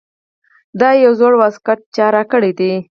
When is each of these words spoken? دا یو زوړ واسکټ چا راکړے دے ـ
دا 0.79 0.89
یو 1.03 1.11
زوړ 1.19 1.33
واسکټ 1.37 1.79
چا 1.95 2.05
راکړے 2.15 2.51
دے 2.57 2.69
ـ 2.73 2.79